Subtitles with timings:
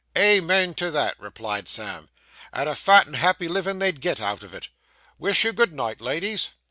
[0.17, 2.09] 'Amen to that,' replied Sam,
[2.51, 4.69] 'and a fat and happy liven' they'd get out of it!
[5.19, 6.49] Wish you good night, ladies.